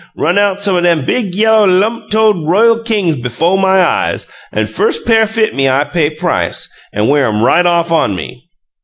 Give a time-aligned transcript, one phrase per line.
[0.15, 4.97] 'Run out some them big, yella, lump toed Royal Kings befo' my eyes, an' firs'
[4.97, 8.47] pair fit me I pay price, an' wear 'em right off on me!'